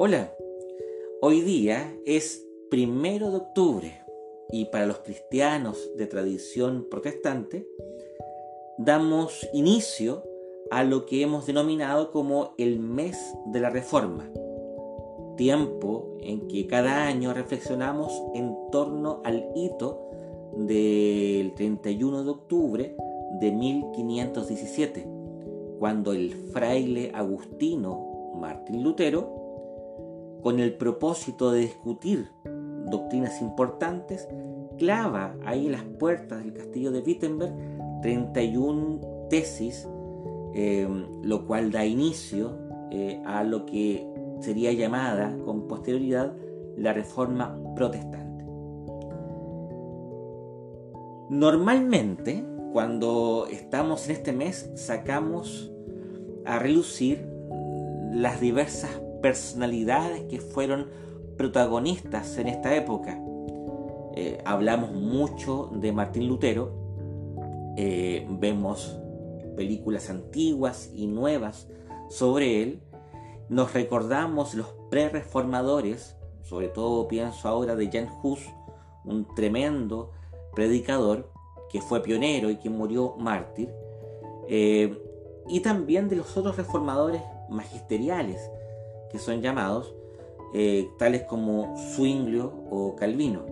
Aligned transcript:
Hola, 0.00 0.32
hoy 1.20 1.40
día 1.40 1.92
es 2.06 2.46
primero 2.70 3.32
de 3.32 3.38
octubre 3.38 4.00
y 4.48 4.66
para 4.66 4.86
los 4.86 5.00
cristianos 5.00 5.90
de 5.96 6.06
tradición 6.06 6.86
protestante 6.88 7.66
damos 8.78 9.44
inicio 9.52 10.22
a 10.70 10.84
lo 10.84 11.04
que 11.04 11.22
hemos 11.22 11.46
denominado 11.46 12.12
como 12.12 12.54
el 12.58 12.78
mes 12.78 13.18
de 13.46 13.58
la 13.58 13.70
Reforma, 13.70 14.30
tiempo 15.36 16.16
en 16.20 16.46
que 16.46 16.68
cada 16.68 17.08
año 17.08 17.34
reflexionamos 17.34 18.12
en 18.34 18.54
torno 18.70 19.20
al 19.24 19.48
hito 19.56 20.10
del 20.58 21.54
31 21.54 22.22
de 22.22 22.30
octubre 22.30 22.96
de 23.40 23.50
1517, 23.50 25.08
cuando 25.80 26.12
el 26.12 26.34
fraile 26.52 27.10
agustino 27.12 28.32
Martín 28.38 28.84
Lutero, 28.84 29.37
con 30.42 30.60
el 30.60 30.74
propósito 30.74 31.50
de 31.50 31.60
discutir 31.60 32.28
doctrinas 32.90 33.40
importantes, 33.42 34.28
clava 34.78 35.34
ahí 35.44 35.66
en 35.66 35.72
las 35.72 35.84
puertas 35.84 36.42
del 36.42 36.52
castillo 36.52 36.90
de 36.90 37.00
Wittenberg 37.00 37.52
31 38.02 39.00
tesis, 39.28 39.88
em, 40.54 41.06
lo 41.22 41.46
cual 41.46 41.70
da 41.70 41.84
inicio 41.84 42.56
eh, 42.90 43.20
a 43.26 43.44
lo 43.44 43.66
que 43.66 44.06
sería 44.40 44.72
llamada 44.72 45.36
con 45.44 45.68
posterioridad 45.68 46.32
la 46.76 46.92
reforma 46.92 47.58
protestante. 47.74 48.44
Normalmente, 51.28 52.44
cuando 52.72 53.46
estamos 53.50 54.06
en 54.06 54.12
este 54.12 54.32
mes, 54.32 54.70
sacamos 54.74 55.70
a 56.46 56.58
relucir 56.58 57.28
las 58.12 58.40
diversas 58.40 58.90
personalidades 59.20 60.22
que 60.24 60.40
fueron 60.40 60.86
protagonistas 61.36 62.36
en 62.38 62.48
esta 62.48 62.74
época. 62.74 63.20
Eh, 64.14 64.42
hablamos 64.44 64.92
mucho 64.92 65.70
de 65.74 65.92
Martín 65.92 66.26
Lutero, 66.28 66.72
eh, 67.76 68.26
vemos 68.28 68.98
películas 69.56 70.10
antiguas 70.10 70.90
y 70.94 71.06
nuevas 71.06 71.68
sobre 72.08 72.62
él, 72.62 72.82
nos 73.48 73.72
recordamos 73.74 74.54
los 74.54 74.66
pre-reformadores, 74.90 76.16
sobre 76.42 76.68
todo 76.68 77.08
pienso 77.08 77.48
ahora 77.48 77.76
de 77.76 77.90
Jan 77.90 78.08
Hus, 78.22 78.40
un 79.04 79.26
tremendo 79.34 80.10
predicador 80.54 81.30
que 81.70 81.80
fue 81.80 82.02
pionero 82.02 82.50
y 82.50 82.56
que 82.56 82.70
murió 82.70 83.14
mártir, 83.16 83.70
eh, 84.48 84.98
y 85.46 85.60
también 85.60 86.08
de 86.08 86.16
los 86.16 86.36
otros 86.36 86.56
reformadores 86.56 87.22
magisteriales 87.48 88.50
que 89.10 89.18
son 89.18 89.40
llamados, 89.40 89.94
eh, 90.54 90.90
tales 90.98 91.24
como 91.24 91.76
Zwinglio 91.76 92.52
o 92.70 92.96
Calvino. 92.96 93.44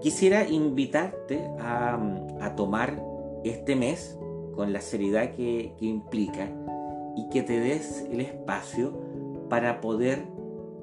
Quisiera 0.00 0.48
invitarte 0.48 1.50
a, 1.58 2.54
tomar 2.56 3.02
este 3.44 3.76
mes 3.76 4.18
con 4.54 4.72
la 4.72 4.80
seriedad 4.80 5.32
que, 5.32 5.74
que 5.78 5.84
implica 5.84 6.48
y 7.16 7.28
que 7.28 7.42
te 7.42 7.60
des 7.60 8.06
el 8.10 8.20
espacio 8.20 8.98
para 9.50 9.80
poder 9.80 10.26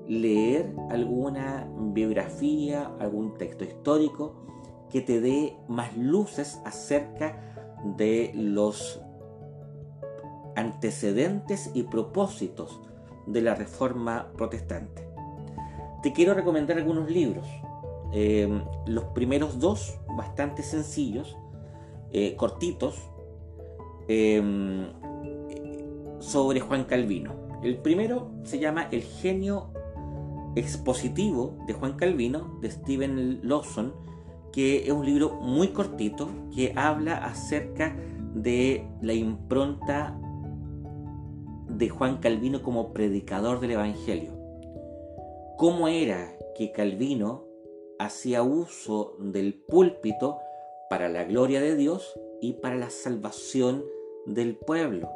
leer 0.08 0.76
alguna 0.90 1.68
biografía, 1.78 2.92
algún 3.00 3.36
texto 3.36 3.64
histórico 3.64 4.36
que 4.92 5.02
te 5.02 5.22
dé 5.22 5.58
más 5.68 5.96
luces 5.98 6.62
acerca 6.66 7.76
de 7.98 8.32
los 8.36 9.02
antecedentes 10.56 11.72
y 11.74 11.84
propósitos 11.84 12.82
de 13.26 13.42
la 13.42 13.56
reforma 13.56 14.32
protestante. 14.36 15.08
Te 16.02 16.14
quiero 16.14 16.34
recomendar 16.34 16.78
algunos 16.78 17.10
libros. 17.10 17.48
Eh, 18.12 18.48
los 18.86 19.06
primeros 19.06 19.60
dos, 19.60 20.00
bastante 20.18 20.62
sencillos, 20.64 21.38
eh, 22.12 22.36
cortitos, 22.36 22.96
eh, 24.08 24.92
sobre 26.20 26.60
Juan 26.60 26.84
Calvino. 26.86 27.34
El 27.64 27.78
primero 27.78 28.32
se 28.44 28.60
llama 28.60 28.88
El 28.92 29.02
genio 29.04 29.72
expositivo 30.56 31.58
de 31.66 31.74
Juan 31.74 31.94
Calvino, 31.94 32.60
de 32.62 32.72
Stephen 32.72 33.40
Lawson, 33.44 33.94
que 34.52 34.84
es 34.84 34.92
un 34.92 35.06
libro 35.06 35.32
muy 35.42 35.70
cortito 35.70 36.30
que 36.54 36.74
habla 36.76 37.18
acerca 37.18 37.96
de 38.36 38.88
la 39.02 39.14
impronta 39.14 40.20
de 41.68 41.90
Juan 41.90 42.18
Calvino 42.18 42.62
como 42.62 42.94
predicador 42.94 43.60
del 43.60 43.72
Evangelio. 43.72 44.32
¿Cómo 45.58 45.88
era 45.88 46.38
que 46.56 46.72
Calvino 46.72 47.46
hacía 48.00 48.44
uso 48.44 49.16
del 49.20 49.54
púlpito 49.54 50.40
para 50.90 51.10
la 51.10 51.24
gloria 51.24 51.62
de 51.62 51.76
Dios 51.76 52.20
y 52.42 52.54
para 52.54 52.76
la 52.76 52.90
salvación 52.90 53.84
del 54.26 54.56
pueblo? 54.56 55.10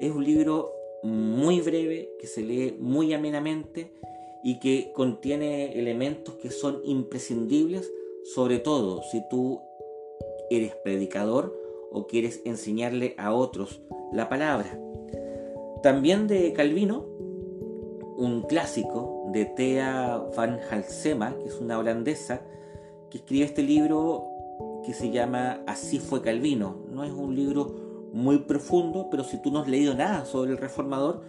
Es 0.00 0.10
un 0.10 0.24
libro 0.24 0.72
muy 1.02 1.60
breve, 1.60 2.10
que 2.18 2.26
se 2.26 2.42
lee 2.42 2.76
muy 2.78 3.12
amenamente 3.12 3.92
y 4.42 4.58
que 4.58 4.92
contiene 4.94 5.78
elementos 5.78 6.34
que 6.34 6.50
son 6.50 6.80
imprescindibles, 6.84 7.92
sobre 8.24 8.58
todo 8.58 9.02
si 9.02 9.22
tú 9.28 9.60
eres 10.50 10.74
predicador 10.76 11.58
o 11.90 12.06
quieres 12.06 12.40
enseñarle 12.44 13.14
a 13.18 13.34
otros 13.34 13.80
la 14.12 14.28
palabra. 14.28 14.78
También 15.82 16.28
de 16.28 16.52
Calvino, 16.52 17.04
un 18.16 18.42
clásico 18.48 19.28
de 19.32 19.46
Thea 19.46 20.22
van 20.36 20.60
Halsema, 20.70 21.36
que 21.38 21.48
es 21.48 21.60
una 21.60 21.78
holandesa, 21.78 22.42
que 23.10 23.18
escribe 23.18 23.44
este 23.44 23.62
libro 23.62 24.28
que 24.84 24.94
se 24.94 25.10
llama 25.10 25.62
Así 25.66 25.98
fue 25.98 26.22
Calvino. 26.22 26.76
No 26.90 27.02
es 27.02 27.12
un 27.12 27.34
libro 27.34 28.10
muy 28.12 28.38
profundo, 28.38 29.08
pero 29.10 29.24
si 29.24 29.38
tú 29.38 29.50
no 29.50 29.60
has 29.60 29.68
leído 29.68 29.94
nada 29.94 30.24
sobre 30.24 30.52
el 30.52 30.58
reformador, 30.58 31.22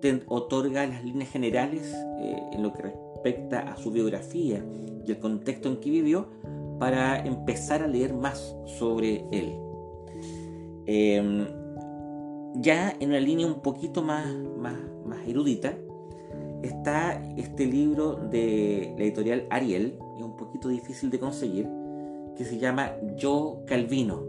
te 0.00 0.22
otorga 0.26 0.86
las 0.86 1.04
líneas 1.04 1.30
generales 1.30 1.94
eh, 2.20 2.42
en 2.52 2.62
lo 2.62 2.72
que 2.72 2.82
respecta 2.82 3.60
a 3.60 3.76
su 3.76 3.90
biografía 3.90 4.64
y 5.06 5.10
el 5.10 5.18
contexto 5.18 5.68
en 5.68 5.76
que 5.76 5.90
vivió 5.90 6.26
para 6.78 7.18
empezar 7.24 7.82
a 7.82 7.86
leer 7.86 8.14
más 8.14 8.56
sobre 8.78 9.24
él. 9.30 9.54
Em, 10.86 11.59
ya 12.54 12.94
en 12.98 13.10
una 13.10 13.20
línea 13.20 13.46
un 13.46 13.60
poquito 13.60 14.02
más, 14.02 14.26
más, 14.58 14.76
más 15.04 15.26
erudita, 15.26 15.74
está 16.62 17.22
este 17.36 17.66
libro 17.66 18.16
de 18.16 18.94
la 18.96 19.04
editorial 19.04 19.46
Ariel, 19.50 19.98
es 20.16 20.22
un 20.22 20.36
poquito 20.36 20.68
difícil 20.68 21.10
de 21.10 21.18
conseguir, 21.18 21.68
que 22.36 22.44
se 22.44 22.58
llama 22.58 22.92
Yo 23.16 23.62
Calvino, 23.66 24.24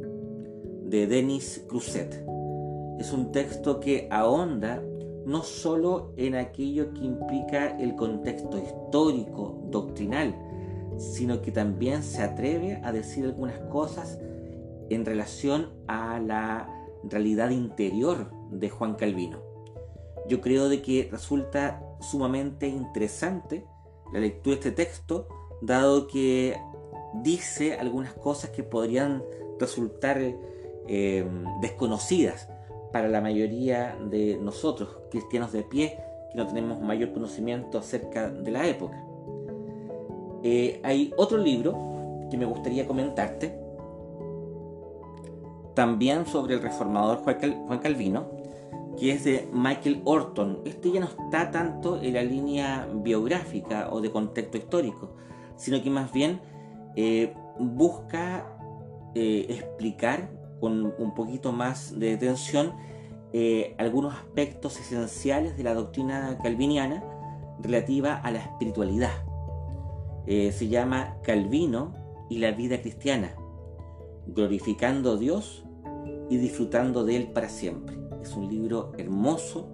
de 0.86 1.08
Denis 1.08 1.66
Cruzet. 1.68 2.26
Es 3.00 3.12
un 3.14 3.32
texto 3.32 3.80
que 3.80 4.08
ahonda 4.12 4.82
no 5.26 5.44
solo 5.44 6.14
en 6.18 6.36
aquello 6.36 6.94
que 6.94 7.06
implica 7.06 7.78
el 7.78 7.96
contexto 7.96 8.58
histórico, 8.58 9.62
doctrinal, 9.70 10.36
sino 10.98 11.42
que 11.42 11.52
también 11.52 12.04
se 12.04 12.22
atreve 12.22 12.82
a 12.84 12.92
decir 12.92 13.26
algunas 13.26 13.60
cosas 13.70 14.20
en 14.90 15.06
relación 15.06 15.70
a 15.88 16.20
la 16.20 16.81
realidad 17.04 17.50
interior 17.50 18.32
de 18.52 18.70
Juan 18.70 18.96
Calvino. 18.96 19.42
Yo 20.28 20.42
creo 20.42 20.70
de 20.70 20.82
que 20.82 21.10
resulta 21.12 21.84
sumamente 22.00 22.68
interesante 22.68 23.66
la 24.14 24.20
lectura 24.20 24.56
de 24.56 24.70
este 24.70 24.72
texto, 24.72 25.28
dado 25.62 26.08
que 26.08 26.58
dice 27.24 27.76
algunas 27.76 28.14
cosas 28.14 28.52
que 28.52 28.64
podrían 28.64 29.24
resultar 29.60 30.20
eh, 30.88 31.26
desconocidas 31.62 32.50
para 32.92 33.08
la 33.08 33.22
mayoría 33.22 33.98
de 34.10 34.38
nosotros, 34.38 34.98
cristianos 35.10 35.52
de 35.52 35.64
pie, 35.64 35.98
que 36.32 36.38
no 36.38 36.48
tenemos 36.48 36.82
mayor 36.82 37.14
conocimiento 37.14 37.78
acerca 37.78 38.30
de 38.30 38.52
la 38.52 38.68
época. 38.68 39.02
Eh, 40.44 40.80
hay 40.84 41.14
otro 41.18 41.38
libro 41.38 42.28
que 42.30 42.38
me 42.38 42.46
gustaría 42.46 42.88
comentarte, 42.88 43.61
también 45.82 46.28
sobre 46.28 46.54
el 46.54 46.62
reformador 46.62 47.24
Juan 47.24 47.80
Calvino, 47.80 48.28
que 49.00 49.14
es 49.14 49.24
de 49.24 49.50
Michael 49.52 50.04
Orton. 50.06 50.60
Este 50.64 50.92
ya 50.92 51.00
no 51.00 51.08
está 51.08 51.50
tanto 51.50 52.00
en 52.00 52.14
la 52.14 52.22
línea 52.22 52.88
biográfica 52.94 53.90
o 53.92 54.00
de 54.00 54.12
contexto 54.12 54.60
histórico, 54.60 55.16
sino 55.56 55.82
que 55.82 55.90
más 55.90 56.14
bien 56.14 56.40
eh, 56.96 57.34
busca 57.58 58.46
eh, 59.16 59.48
explicar 59.50 60.30
con 60.60 60.94
un 61.00 61.16
poquito 61.16 61.52
más 61.52 62.00
de 62.00 62.12
detención 62.12 62.74
eh, 63.34 63.74
algunos 63.80 64.14
aspectos 64.14 64.80
esenciales 64.80 65.58
de 65.58 65.64
la 65.64 65.74
doctrina 65.74 66.38
calviniana 66.44 67.04
relativa 67.60 68.18
a 68.18 68.30
la 68.30 68.38
espiritualidad. 68.38 69.24
se 70.28 70.68
llama 70.68 71.18
Calvino 71.24 71.96
y 72.30 72.38
la 72.38 72.52
vida 72.52 72.80
cristiana 72.82 73.34
glorificando 74.28 75.14
a 75.14 75.18
Dios 75.18 75.66
y 76.32 76.38
disfrutando 76.38 77.04
de 77.04 77.18
Él 77.18 77.28
para 77.34 77.50
siempre. 77.50 77.98
Es 78.22 78.38
un 78.38 78.48
libro 78.48 78.94
hermoso 78.98 79.68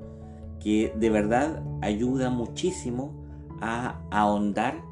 que 0.60 0.92
de 0.96 1.12
verdad 1.12 1.64
ayuda 1.82 2.32
muchísimo 2.32 3.14
a 3.62 4.02
ahondar 4.10 4.84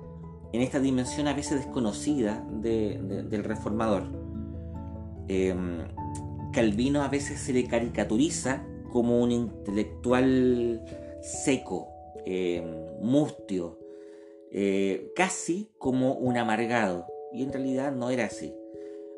en 0.53 0.62
esta 0.62 0.79
dimensión 0.79 1.27
a 1.27 1.33
veces 1.33 1.65
desconocida 1.65 2.47
del 2.62 3.44
reformador. 3.44 4.03
Em, 5.27 5.79
Calvino 6.53 7.01
a 7.01 7.07
veces 7.07 7.39
se 7.39 7.51
le 7.51 7.67
caricaturiza 7.67 8.63
como 8.91 9.23
un 9.23 9.31
intelectual 9.31 10.85
seco, 11.23 11.89
em, 12.25 12.63
mustio, 13.01 13.79
eh, 14.51 15.12
casi 15.15 15.71
como 15.79 16.13
un 16.13 16.38
amargado, 16.38 17.07
y 17.33 17.41
en 17.41 17.51
realidad 17.51 17.91
no 17.91 18.12
era 18.12 18.25
así. 18.25 18.53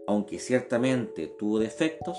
Aunque 0.07 0.39
ciertamente 0.39 1.27
tuvo 1.27 1.59
defectos, 1.59 2.17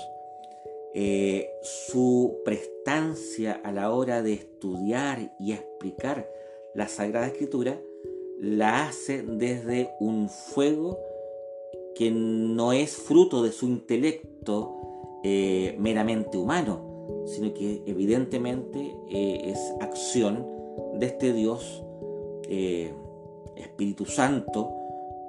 eh, 0.93 1.49
su 1.61 2.41
prestancia 2.43 3.61
a 3.63 3.71
la 3.71 3.91
hora 3.91 4.21
de 4.23 4.33
estudiar 4.33 5.35
y 5.39 5.51
explicar 5.51 6.29
la 6.73 6.87
Sagrada 6.87 7.27
Escritura 7.27 7.79
la 8.39 8.87
hace 8.87 9.21
desde 9.21 9.91
un 9.99 10.29
fuego 10.29 10.97
que 11.95 12.11
no 12.11 12.73
es 12.73 12.95
fruto 12.95 13.43
de 13.43 13.51
su 13.51 13.67
intelecto 13.67 15.19
eh, 15.23 15.75
meramente 15.77 16.37
humano, 16.37 17.23
sino 17.25 17.53
que 17.53 17.83
evidentemente 17.85 18.95
eh, 19.09 19.41
es 19.45 19.59
acción 19.81 20.47
de 20.95 21.05
este 21.05 21.33
Dios 21.33 21.83
Espíritu 23.55 24.05
Santo 24.05 24.73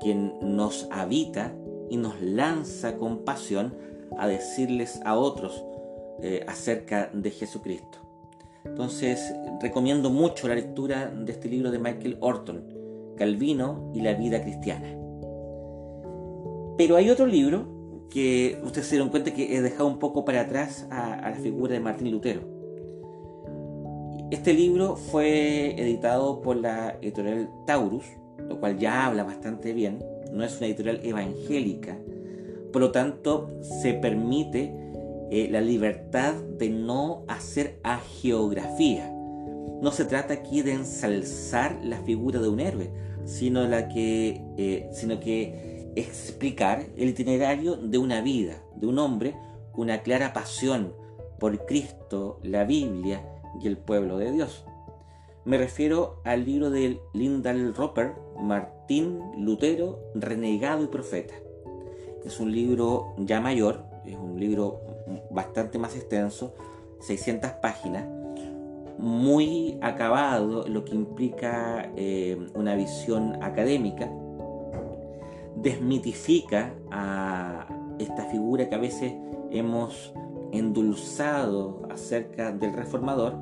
quien 0.01 0.33
nos 0.41 0.89
habita 0.91 1.55
y 1.91 1.99
nos 1.99 2.21
lanza 2.23 2.97
con 2.97 3.25
pasión 3.25 3.75
a 4.19 4.27
decirles 4.29 5.01
a 5.05 5.17
otros 5.17 5.65
eh, 6.23 6.45
acerca 6.47 7.11
de 7.13 7.31
Jesucristo. 7.31 7.99
Entonces, 8.65 9.35
recomiendo 9.61 10.11
mucho 10.11 10.49
la 10.49 10.55
lectura 10.55 11.07
de 11.07 11.33
este 11.33 11.49
libro 11.49 11.71
de 11.71 11.79
Michael 11.79 12.19
Orton, 12.21 12.65
Calvino 13.17 13.91
y 13.95 14.03
la 14.03 14.15
vida 14.15 14.43
cristiana. 14.43 14.97
Pero 16.77 16.97
hay 16.97 17.11
otro 17.11 17.27
libro 17.27 17.81
que 18.11 18.61
ustedes 18.65 18.89
se 18.89 18.97
dieron 18.97 19.09
cuenta 19.09 19.33
que 19.33 19.57
he 19.57 19.63
dejado 19.63 19.87
un 19.87 19.99
poco 19.99 20.25
para 20.25 20.43
atrás 20.43 20.87
a, 20.91 21.31
la 21.31 21.37
figura 21.37 21.73
de 21.73 21.81
Martín 21.81 22.11
Lutero. 22.11 22.43
Este 24.31 24.53
libro 24.53 24.97
fue 24.97 25.81
editado 25.81 26.41
por 26.41 26.57
la 26.57 26.97
editorial 27.01 27.51
Taurus, 27.67 28.05
lo 28.39 28.61
cual 28.61 28.79
ya 28.79 29.07
habla 29.07 29.25
bastante 29.25 29.73
bien. 29.73 30.05
No 30.33 30.45
es 30.45 30.57
una 30.59 30.67
editorial 30.67 31.01
evangélica, 31.03 31.99
por 32.73 32.83
lo 32.83 32.91
tanto, 32.91 33.51
se 33.83 33.95
permite 33.95 34.75
eh, 35.31 35.49
la 35.51 35.61
libertad 35.61 36.35
de 36.35 36.71
no 36.71 37.25
hacer 37.29 37.81
geografía. 38.21 39.11
No 39.81 39.93
se 39.93 40.05
trata 40.05 40.35
aquí 40.35 40.63
de 40.63 40.73
ensalzar 40.73 41.79
la 41.83 41.99
figura 41.99 42.41
de 42.41 42.49
un 42.49 42.61
héroe, 42.61 42.91
sino, 43.25 43.67
la 43.67 43.89
que, 43.89 44.43
eh, 44.57 44.89
sino 44.93 45.21
que 45.21 45.93
explicar 45.97 46.87
el 46.97 47.09
itinerario 47.09 47.77
de 47.77 47.99
una 47.99 48.21
vida, 48.21 48.63
de 48.77 48.87
un 48.87 48.99
hombre 48.99 49.35
con 49.73 49.83
una 49.83 50.03
clara 50.03 50.33
pasión 50.33 50.95
por 51.39 51.65
Cristo, 51.65 52.39
la 52.43 52.65
Biblia 52.65 53.25
y 53.63 53.67
el 53.67 53.79
pueblo 53.79 54.19
de 54.19 54.33
Dios. 54.33 54.65
Me 55.45 55.57
refiero 55.57 56.21
al 56.25 56.45
libro 56.45 56.71
de 56.71 57.01
Lyndall 57.15 57.75
Roper, 57.75 58.13
Martín 58.39 59.21
Lutero, 59.39 59.99
Renegado 60.15 60.85
y 60.85 60.89
Profeta. 60.89 61.35
Es 62.25 62.41
un 62.41 62.53
libro 62.53 63.15
ya 63.19 63.41
mayor, 63.41 63.85
es 64.05 64.17
un 64.17 64.39
libro 64.39 64.81
bastante 65.31 65.79
más 65.79 65.97
extenso, 65.97 66.55
600 67.01 67.53
páginas, 67.63 68.07
muy 68.99 69.79
acabado, 69.81 70.69
lo 70.69 70.85
que 70.85 70.95
implica 70.95 71.91
eh, 71.97 72.39
una 72.55 72.75
visión 72.75 73.43
académica, 73.43 74.11
desmitifica 75.57 76.75
a 76.91 77.67
esta 77.99 78.25
figura 78.27 78.69
que 78.69 78.75
a 78.75 78.79
veces 78.79 79.15
hemos 79.51 80.13
endulzado 80.53 81.83
acerca 81.91 82.53
del 82.53 82.73
reformador 82.73 83.37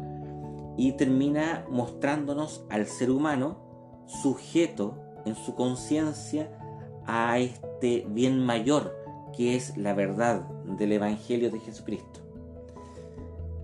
y 0.77 0.93
termina 0.93 1.67
mostrándonos 1.71 2.65
al 2.71 2.87
ser 2.87 3.11
humano 3.11 3.59
sujeto 4.07 4.97
en 5.25 5.35
su 5.35 5.55
conciencia 5.55 6.58
a 7.09 7.39
este 7.39 8.07
bien 8.11 8.45
mayor 8.45 8.95
que 9.37 9.57
es 9.57 9.77
la 9.77 9.95
verdad 9.95 10.43
del 10.65 10.93
Evangelio 10.93 11.51
de 11.51 11.59
Jesucristo. 11.59 12.21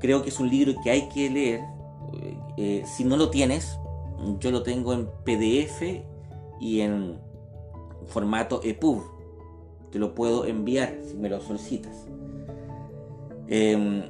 Creo 0.00 0.22
que 0.22 0.30
es 0.30 0.40
un 0.40 0.48
libro 0.48 0.74
que 0.82 0.90
hay 0.90 1.08
que 1.08 1.30
leer. 1.30 1.60
Eh, 2.56 2.82
si 2.86 3.04
no 3.04 3.16
lo 3.16 3.30
tienes, 3.30 3.78
yo 4.38 4.50
lo 4.50 4.62
tengo 4.62 4.92
en 4.92 5.06
PDF 5.24 5.82
y 6.60 6.80
en 6.80 7.18
formato 8.06 8.60
EPUB. 8.62 9.02
Te 9.90 9.98
lo 9.98 10.14
puedo 10.14 10.46
enviar 10.46 10.98
si 11.04 11.16
me 11.16 11.28
lo 11.28 11.40
solicitas. 11.40 12.06
Em, 13.48 14.04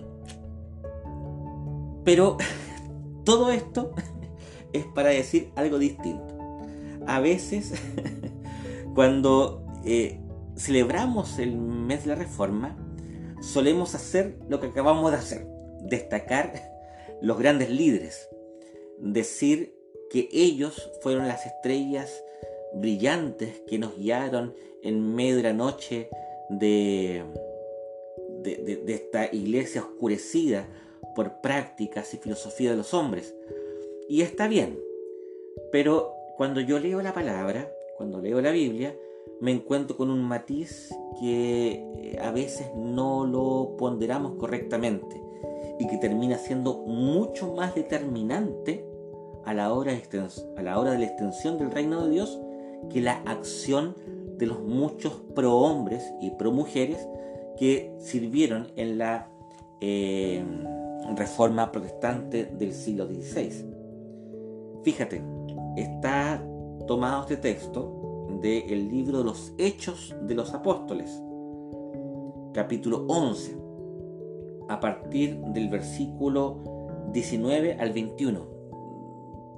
pero 2.04 2.36
todo 3.25 3.50
esto 3.50 3.92
es 4.72 4.84
para 4.86 5.08
decir 5.08 5.50
algo 5.56 5.78
distinto. 5.78 6.34
A 7.06 7.20
veces 7.20 7.75
Cuando 8.94 9.67
eh, 9.85 10.20
celebramos 10.56 11.38
el 11.38 11.56
mes 11.56 12.05
de 12.05 12.11
la 12.11 12.14
reforma, 12.14 12.76
solemos 13.41 13.94
hacer 13.94 14.37
lo 14.49 14.61
que 14.61 14.69
acabamos 14.69 15.11
de 15.11 15.19
hacer, 15.19 15.46
destacar 15.81 16.52
los 17.23 17.38
grandes 17.38 17.70
líderes, 17.70 18.29
decir 18.99 19.75
que 20.11 20.29
ellos 20.32 20.93
fueron 21.02 21.26
las 21.26 21.44
estrellas 21.46 22.23
brillantes 22.75 23.62
que 23.67 23.79
nos 23.79 23.96
guiaron 23.96 24.55
en 24.82 25.14
medio 25.14 25.37
de 25.37 25.43
la 25.43 25.52
noche 25.52 26.08
de, 26.50 27.25
de, 28.43 28.94
esta 28.94 29.26
iglesia 29.32 29.81
oscurecida 29.81 30.69
por 31.14 31.41
prácticas 31.41 32.12
y 32.14 32.19
filosofía 32.19 32.70
de 32.70 32.76
los 32.76 32.94
hombres. 32.94 33.35
Y 34.08 34.23
está 34.23 34.49
bien, 34.49 34.79
pero 35.73 36.12
cuando 36.37 36.61
yo 36.61 36.79
leo 36.79 37.00
la 37.00 37.14
palabra, 37.14 37.70
cuando 37.96 38.20
leo 38.20 38.41
la 38.41 38.50
Biblia, 38.50 38.94
me 39.41 39.52
encuentro 39.52 39.96
con 39.96 40.11
un 40.11 40.23
matiz 40.23 40.94
que 41.20 41.85
eh, 41.96 42.19
a 42.23 42.31
veces 42.31 42.69
no 42.76 43.26
lo 43.26 43.76
ponderamos 43.76 44.37
correctamente 44.37 45.20
y 45.79 45.86
que 45.86 45.96
termina 45.96 46.39
siendo 46.39 46.79
mucho 46.79 47.53
más 47.55 47.74
determinante 47.74 48.84
a 49.44 49.55
la 49.55 49.72
hora 49.72 49.93
de, 49.93 50.29
a 50.56 50.63
la 50.63 50.79
hora 50.79 50.93
de 50.93 50.98
la 50.98 51.06
extensión 51.06 51.58
del 51.58 51.70
reino 51.70 52.05
de 52.05 52.10
Dios 52.10 52.41
que 52.91 53.01
la 53.01 53.22
acción 53.27 53.94
de 54.39 54.46
los 54.46 54.60
muchos 54.60 55.13
pro 55.34 55.56
hombres 55.56 56.13
y 56.20 56.31
pro 56.31 56.53
mujeres 56.53 57.06
que 57.56 57.94
sirvieron 57.98 58.69
en 58.77 58.98
la 58.98 59.29
eh, 59.81 60.44
reforma 61.17 61.70
protestante 61.70 62.46
del 62.46 62.72
siglo 62.72 63.06
XVI. 63.06 63.74
Fíjate, 64.82 65.22
está 65.77 66.43
tomado 66.86 67.22
este 67.22 67.36
texto 67.36 68.29
del 68.41 68.88
libro 68.88 69.19
de 69.19 69.24
los 69.24 69.55
Hechos 69.56 70.14
de 70.22 70.34
los 70.34 70.53
Apóstoles, 70.53 71.22
capítulo 72.53 73.06
11, 73.08 73.56
a 74.69 74.81
partir 74.81 75.38
del 75.38 75.69
versículo 75.69 77.08
19 77.12 77.74
al 77.81 77.93
21. 77.93 78.46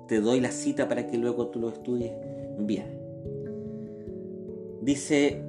Te 0.06 0.20
doy 0.20 0.40
la 0.40 0.52
cita 0.52 0.88
para 0.88 1.06
que 1.08 1.18
luego 1.18 1.48
tú 1.48 1.58
lo 1.58 1.68
estudies 1.70 2.12
bien. 2.58 3.00
Dice, 4.82 5.42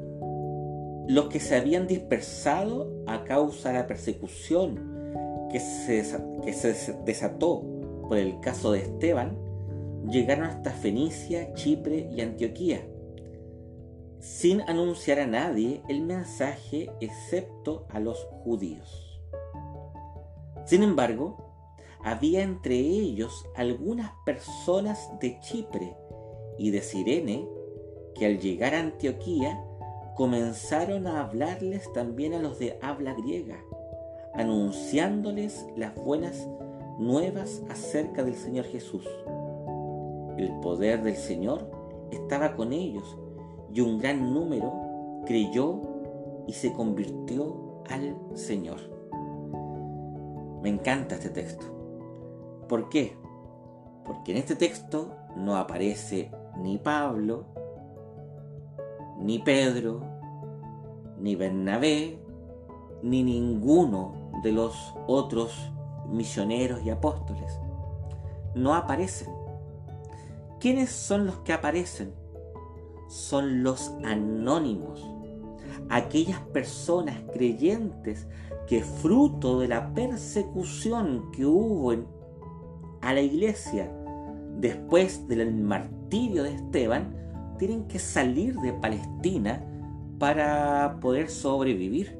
los 1.07 1.27
que 1.27 1.39
se 1.39 1.55
habían 1.55 1.86
dispersado 1.86 2.91
a 3.05 3.24
causa 3.24 3.69
de 3.69 3.75
la 3.75 3.88
persecución 3.88 4.98
que 5.51 5.60
se, 5.60 6.03
que 6.43 6.53
se 6.53 6.93
desató 7.05 7.63
por 8.07 8.17
el 8.17 8.39
caso 8.39 8.72
de 8.72 8.79
Esteban, 8.79 9.47
llegaron 10.10 10.46
hasta 10.46 10.72
Fenicia, 10.72 11.54
Chipre 11.54 12.10
y 12.12 12.22
Antioquía, 12.22 12.88
sin 14.20 14.62
anunciar 14.62 15.20
a 15.20 15.28
nadie 15.28 15.82
el 15.88 16.02
mensaje 16.02 16.90
excepto 17.00 17.86
a 17.90 18.00
los 18.00 18.24
judíos. 18.44 19.22
Sin 20.66 20.84
embargo, 20.84 21.48
había 22.04 22.42
entre 22.42 22.76
ellos 22.76 23.46
algunas 23.56 24.12
personas 24.26 25.10
de 25.20 25.40
Chipre 25.40 25.96
y 26.58 26.72
de 26.72 26.82
Sirene 26.82 27.48
que 28.16 28.26
al 28.26 28.40
llegar 28.40 28.74
a 28.74 28.80
Antioquía 28.80 29.64
comenzaron 30.16 31.06
a 31.06 31.22
hablarles 31.22 31.92
también 31.94 32.34
a 32.34 32.40
los 32.40 32.58
de 32.60 32.80
habla 32.82 33.14
griega, 33.14 33.64
anunciándoles 34.34 35.66
las 35.76 35.94
buenas 35.96 36.48
nuevas 36.98 37.62
acerca 37.70 38.24
del 38.24 38.36
Señor 38.36 38.66
Jesús. 38.66 39.08
El 40.38 40.60
poder 40.62 41.03
del 41.03 41.15
Señor 41.15 41.70
estaba 42.12 42.56
con 42.56 42.72
ellos 42.74 43.17
y 43.74 43.82
un 43.82 44.00
gran 44.00 44.34
número 44.34 44.74
creyó 45.25 45.82
y 46.48 46.53
se 46.53 46.72
convirtió 46.74 47.84
al 47.89 48.15
Señor. 48.36 48.77
Me 50.62 50.70
encanta 50.70 51.15
este 51.15 51.29
texto, 51.29 51.65
¿Por 52.67 52.89
qué? 52.89 53.15
Porque 54.06 54.32
en 54.32 54.38
este 54.38 54.56
texto 54.56 55.15
no 55.36 55.56
aparece 55.56 56.32
ni 56.58 56.77
Pablo, 56.77 57.46
ni 59.20 59.39
Pedro, 59.39 60.01
ni 61.20 61.36
Bernabé, 61.36 62.20
ni 63.01 63.24
ninguno 63.24 64.32
de 64.44 64.51
los 64.51 64.94
otros 65.08 65.72
misioneros 66.10 66.84
y 66.84 66.89
apóstoles. 66.89 67.60
No 68.53 68.74
aparecen. 68.74 69.37
¿Quiénes 70.60 70.90
son 70.90 71.26
los 71.26 71.38
que 71.40 71.54
aparecen? 71.54 72.14
Son 73.08 73.64
los 73.64 73.92
anónimos, 74.04 75.06
aquellas 75.90 76.40
personas 76.42 77.18
creyentes 77.32 78.28
que 78.68 78.82
fruto 78.82 79.60
de 79.60 79.68
la 79.68 79.94
persecución 79.94 81.32
que 81.32 81.46
hubo 81.46 81.94
a 83.02 83.14
la 83.14 83.22
iglesia 83.22 83.92
después 84.58 85.28
del 85.28 85.54
martirio 85.54 86.44
de 86.44 86.56
Esteban, 86.56 87.16
tienen 87.58 87.88
que 87.88 88.00
salir 88.00 88.56
de 88.56 88.74
Palestina 88.74 89.64
para 90.20 90.98
poder 91.02 91.30
sobrevivir. 91.30 92.18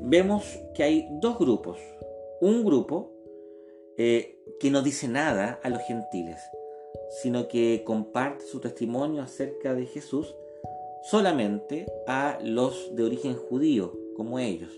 Vemos 0.00 0.44
que 0.74 0.82
hay 0.82 1.08
dos 1.20 1.38
grupos. 1.38 1.78
Un 2.40 2.64
grupo 2.64 3.12
eh, 3.96 4.38
que 4.58 4.70
no 4.70 4.82
dice 4.82 5.08
nada 5.08 5.60
a 5.62 5.68
los 5.68 5.82
gentiles, 5.82 6.40
sino 7.22 7.48
que 7.48 7.82
comparte 7.84 8.44
su 8.46 8.60
testimonio 8.60 9.22
acerca 9.22 9.74
de 9.74 9.86
Jesús 9.86 10.34
solamente 11.02 11.86
a 12.06 12.38
los 12.42 12.94
de 12.94 13.04
origen 13.04 13.34
judío, 13.34 13.98
como 14.16 14.38
ellos. 14.38 14.70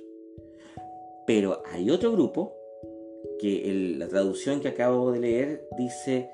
Pero 1.27 1.63
hay 1.67 1.91
otro 1.91 2.13
grupo 2.13 2.55
que 3.39 3.95
la 3.99 4.09
traducción 4.09 4.61
que 4.61 4.69
acabo 4.69 5.13
de 5.13 5.21
leer 5.21 5.69
dice 5.77 6.31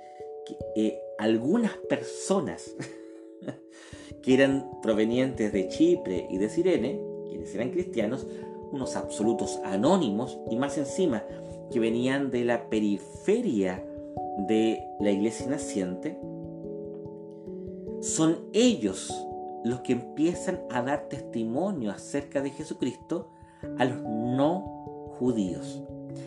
que 0.47 0.57
eh, 0.77 1.01
algunas 1.19 1.77
personas 1.77 2.75
que 4.23 4.35
eran 4.35 4.81
provenientes 4.83 5.53
de 5.53 5.69
Chipre 5.69 6.27
y 6.31 6.39
de 6.39 6.49
Sirene, 6.49 7.01
quienes 7.29 7.55
eran 7.55 7.71
cristianos, 7.71 8.27
unos 8.73 8.97
absolutos 8.97 9.59
anónimos 9.65 10.39
y 10.51 10.57
más 10.57 10.79
encima 10.79 11.25
que 11.71 11.81
venían 11.81 12.31
de 12.31 12.45
la 12.45 12.69
periferia 12.69 13.85
de 14.39 14.83
la 15.01 15.11
iglesia 15.11 15.47
naciente, 15.47 16.19
son 18.01 18.39
ellos 18.53 19.13
los 19.65 19.81
que 19.81 19.93
empiezan 19.93 20.61
a 20.71 20.83
dar 20.83 21.09
testimonio 21.09 21.91
acerca 21.91 22.41
de 22.41 22.51
Jesucristo 22.51 23.29
a 23.79 23.85
los 23.85 24.01
no 24.03 25.09
judíos. 25.19 25.83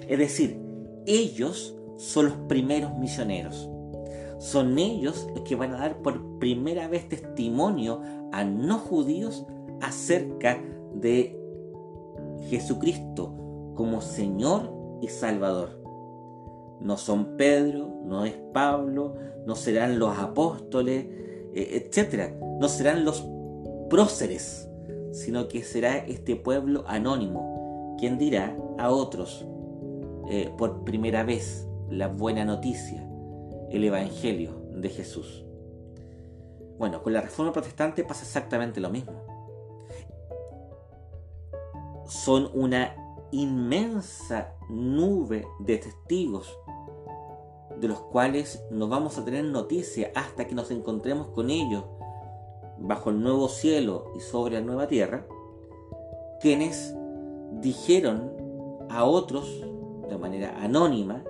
Es 0.08 0.20
decir, 0.20 0.60
ellos 1.06 1.76
son 1.98 2.26
los 2.26 2.36
primeros 2.48 2.96
misioneros. 2.98 3.70
Son 4.38 4.78
ellos 4.78 5.28
los 5.34 5.44
que 5.44 5.56
van 5.56 5.74
a 5.74 5.80
dar 5.80 5.98
por 6.02 6.38
primera 6.40 6.88
vez 6.88 7.08
testimonio 7.10 8.02
a 8.32 8.44
no 8.44 8.78
judíos 8.78 9.46
acerca 9.82 10.62
de 10.94 11.40
Jesucristo 12.50 13.34
como 13.76 14.02
Señor 14.02 14.72
y 15.02 15.08
Salvador. 15.08 15.83
No 16.84 16.98
son 16.98 17.38
Pedro, 17.38 18.02
no 18.06 18.26
es 18.26 18.36
Pablo, 18.54 19.16
no 19.46 19.56
serán 19.56 19.98
los 19.98 20.18
apóstoles, 20.20 21.06
e, 21.54 21.78
etc. 21.78 22.34
No 22.60 22.68
serán 22.68 23.06
los 23.06 23.26
próceres, 23.90 24.70
sino 25.12 25.48
que 25.48 25.64
será 25.64 25.98
este 25.98 26.36
pueblo 26.36 26.84
anónimo 26.88 27.96
quien 28.00 28.18
dirá 28.18 28.58
a 28.78 28.90
otros 28.90 29.46
eh, 30.30 30.52
por 30.58 30.84
primera 30.84 31.24
vez 31.24 31.68
la 31.90 32.08
buena 32.08 32.44
noticia, 32.44 33.08
el 33.70 33.84
Evangelio 33.84 34.62
de 34.72 34.90
Jesús. 34.90 35.46
Bueno, 36.78 37.04
con 37.04 37.14
la 37.14 37.22
Reforma 37.22 37.54
Protestante 37.54 38.04
pasa 38.04 38.24
exactamente 38.24 38.82
lo 38.82 38.90
mismo. 38.90 39.14
Son 42.08 42.50
una 42.54 42.96
inmensa 43.32 44.54
nube 44.70 45.48
de 45.60 45.78
testigos 45.78 46.58
de 47.84 47.90
los 47.90 48.00
cuales 48.00 48.64
no 48.72 48.88
vamos 48.88 49.18
a 49.18 49.26
tener 49.26 49.44
noticia 49.44 50.10
hasta 50.16 50.48
que 50.48 50.56
nos 50.56 50.72
encontremos 50.72 51.28
con 51.28 51.50
ellos 51.50 51.84
bajo 52.78 53.10
el 53.10 53.22
nuevo 53.22 53.50
cielo 53.50 54.14
y 54.16 54.22
sobre 54.22 54.54
la 54.54 54.62
nueva 54.62 54.88
tierra, 54.88 55.28
quienes 56.40 56.96
dijeron 57.60 58.32
a 58.90 59.04
otros 59.04 59.66
de 60.10 60.18
manera 60.18 60.64
anónima 60.64 61.26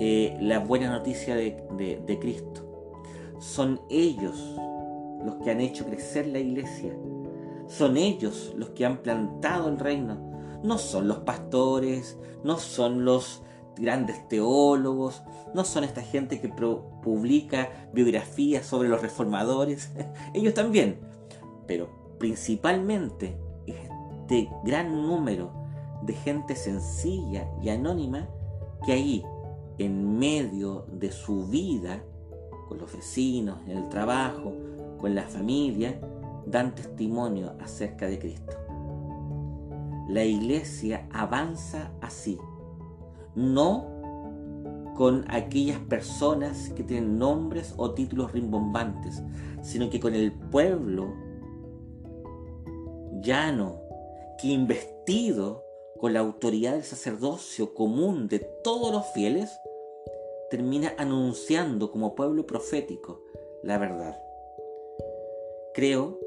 eh, 0.00 0.34
la 0.40 0.60
buena 0.60 0.90
noticia 0.90 1.36
de, 1.36 1.62
de 2.06 2.18
Cristo. 2.18 2.62
Son 3.38 3.82
ellos 3.90 4.56
los 5.22 5.34
que 5.44 5.50
han 5.50 5.60
hecho 5.60 5.84
crecer 5.84 6.26
la 6.28 6.38
iglesia. 6.38 6.96
Son 7.66 7.98
ellos 7.98 8.54
los 8.56 8.70
que 8.70 8.86
han 8.86 9.02
plantado 9.02 9.68
el 9.68 9.78
reino. 9.78 10.16
No 10.62 10.78
son 10.78 11.06
los 11.06 11.18
pastores, 11.18 12.16
no 12.44 12.56
son 12.56 13.04
los 13.04 13.42
grandes 13.80 14.28
teólogos, 14.28 15.22
no 15.54 15.64
son 15.64 15.84
esta 15.84 16.02
gente 16.02 16.40
que 16.40 16.48
publica 16.48 17.88
biografías 17.92 18.66
sobre 18.66 18.88
los 18.88 19.00
reformadores, 19.02 19.90
ellos 20.34 20.54
también, 20.54 20.98
pero 21.66 21.88
principalmente 22.18 23.36
este 23.66 24.50
gran 24.64 24.92
número 25.02 25.50
de 26.02 26.12
gente 26.14 26.54
sencilla 26.56 27.48
y 27.62 27.68
anónima 27.70 28.28
que 28.84 28.92
ahí, 28.92 29.24
en 29.78 30.18
medio 30.18 30.86
de 30.92 31.10
su 31.10 31.46
vida, 31.46 32.02
con 32.68 32.78
los 32.78 32.92
vecinos, 32.92 33.58
en 33.66 33.78
el 33.78 33.88
trabajo, 33.88 34.52
con 34.98 35.14
la 35.14 35.24
familia, 35.24 36.00
dan 36.46 36.74
testimonio 36.74 37.54
acerca 37.60 38.06
de 38.06 38.18
Cristo. 38.18 38.56
La 40.08 40.24
iglesia 40.24 41.06
avanza 41.12 41.92
así, 42.00 42.38
no 43.40 44.92
con 44.96 45.24
aquellas 45.28 45.78
personas 45.80 46.70
que 46.70 46.84
tienen 46.84 47.18
nombres 47.18 47.74
o 47.76 47.94
títulos 47.94 48.32
rimbombantes, 48.32 49.22
sino 49.62 49.88
que 49.88 49.98
con 49.98 50.14
el 50.14 50.32
pueblo 50.32 51.14
llano, 53.22 53.80
que 54.40 54.48
investido 54.48 55.64
con 55.98 56.12
la 56.12 56.20
autoridad 56.20 56.72
del 56.72 56.84
sacerdocio 56.84 57.74
común 57.74 58.28
de 58.28 58.40
todos 58.62 58.92
los 58.92 59.06
fieles, 59.12 59.50
termina 60.50 60.92
anunciando 60.98 61.90
como 61.90 62.14
pueblo 62.14 62.46
profético 62.46 63.22
la 63.62 63.78
verdad. 63.78 64.22
Creo, 65.74 66.18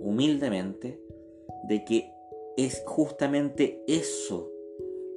humildemente, 0.00 1.00
de 1.64 1.84
que 1.84 2.12
es 2.56 2.82
justamente 2.86 3.82
eso 3.86 4.51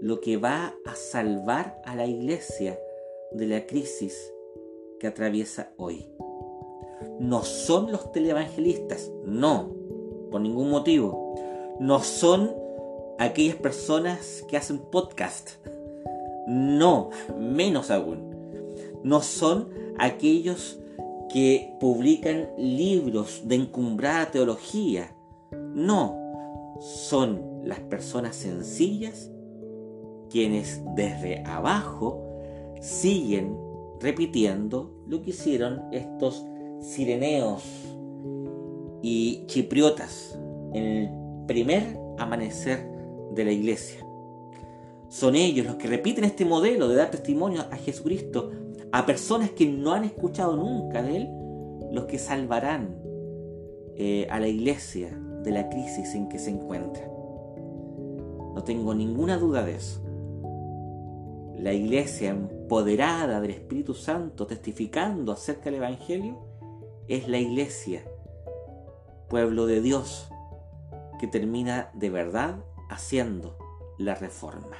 lo 0.01 0.21
que 0.21 0.37
va 0.37 0.75
a 0.85 0.95
salvar 0.95 1.81
a 1.85 1.95
la 1.95 2.05
iglesia 2.05 2.79
de 3.31 3.47
la 3.47 3.65
crisis 3.65 4.33
que 4.99 5.07
atraviesa 5.07 5.71
hoy. 5.77 6.07
No 7.19 7.43
son 7.43 7.91
los 7.91 8.11
televangelistas, 8.11 9.11
no, 9.25 9.73
por 10.31 10.41
ningún 10.41 10.69
motivo. 10.69 11.35
No 11.79 11.99
son 12.01 12.53
aquellas 13.19 13.55
personas 13.55 14.43
que 14.47 14.57
hacen 14.57 14.79
podcast, 14.79 15.51
no, 16.47 17.09
menos 17.37 17.91
aún. 17.91 18.35
No 19.03 19.21
son 19.21 19.69
aquellos 19.97 20.79
que 21.31 21.75
publican 21.79 22.49
libros 22.57 23.41
de 23.45 23.55
encumbrada 23.55 24.31
teología, 24.31 25.15
no, 25.51 26.77
son 26.79 27.61
las 27.63 27.79
personas 27.79 28.35
sencillas 28.35 29.29
quienes 30.29 30.81
desde 30.95 31.43
abajo 31.45 32.21
siguen 32.81 33.57
repitiendo 33.99 34.91
lo 35.07 35.21
que 35.21 35.31
hicieron 35.31 35.81
estos 35.91 36.45
sireneos 36.79 37.63
y 39.01 39.45
chipriotas 39.47 40.37
en 40.73 40.83
el 40.83 41.09
primer 41.47 41.97
amanecer 42.17 42.87
de 43.33 43.45
la 43.45 43.51
iglesia. 43.51 44.05
Son 45.09 45.35
ellos 45.35 45.65
los 45.65 45.75
que 45.75 45.87
repiten 45.87 46.23
este 46.23 46.45
modelo 46.45 46.87
de 46.87 46.95
dar 46.95 47.11
testimonio 47.11 47.65
a 47.71 47.77
Jesucristo 47.77 48.51
a 48.91 49.05
personas 49.05 49.51
que 49.51 49.65
no 49.67 49.93
han 49.93 50.03
escuchado 50.03 50.55
nunca 50.55 51.01
de 51.01 51.17
Él, 51.17 51.29
los 51.91 52.05
que 52.05 52.17
salvarán 52.17 52.97
eh, 53.95 54.27
a 54.29 54.39
la 54.39 54.47
iglesia 54.47 55.17
de 55.43 55.51
la 55.51 55.69
crisis 55.69 56.13
en 56.15 56.27
que 56.27 56.39
se 56.39 56.49
encuentra. 56.49 57.05
No 58.53 58.63
tengo 58.63 58.93
ninguna 58.93 59.37
duda 59.37 59.63
de 59.63 59.75
eso 59.75 60.04
la 61.57 61.73
iglesia 61.73 62.31
empoderada 62.31 63.39
del 63.39 63.51
Espíritu 63.51 63.93
Santo 63.93 64.45
testificando 64.45 65.31
acerca 65.31 65.65
del 65.65 65.75
Evangelio 65.75 66.37
es 67.07 67.27
la 67.27 67.37
iglesia, 67.37 68.03
pueblo 69.29 69.65
de 69.65 69.81
Dios, 69.81 70.29
que 71.19 71.27
termina 71.27 71.91
de 71.93 72.09
verdad 72.09 72.57
haciendo 72.89 73.57
la 73.97 74.15
reforma. 74.15 74.77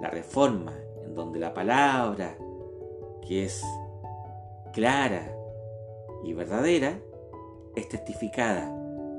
La 0.00 0.10
reforma 0.10 0.74
en 1.04 1.14
donde 1.14 1.38
la 1.40 1.54
palabra, 1.54 2.36
que 3.26 3.44
es 3.44 3.64
clara 4.72 5.34
y 6.24 6.32
verdadera, 6.34 6.98
es 7.74 7.88
testificada 7.88 8.70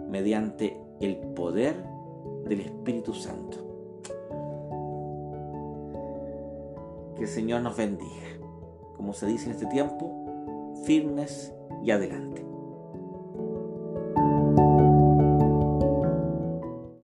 mediante 0.08 0.80
el 1.00 1.18
poder 1.18 1.84
del 2.46 2.62
Espíritu 2.62 3.14
Santo. 3.14 3.73
Que 7.24 7.30
el 7.30 7.36
Señor 7.36 7.62
nos 7.62 7.78
bendiga. 7.78 8.38
Como 8.98 9.14
se 9.14 9.26
dice 9.28 9.46
en 9.46 9.52
este 9.52 9.66
tiempo, 9.68 10.76
firmes 10.86 11.54
y 11.82 11.92
adelante. 11.92 12.44